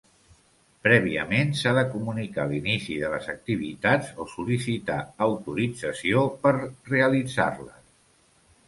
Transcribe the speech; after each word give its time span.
Prèviament 0.85 1.51
s'ha 1.59 1.73
de 1.79 1.83
comunicar 1.91 2.47
l'inici 2.53 2.97
de 3.03 3.11
les 3.17 3.29
activitats 3.35 4.11
o 4.25 4.29
sol·licitar 4.35 4.99
autorització 5.29 6.27
per 6.45 6.57
realitzar-les. 6.65 7.83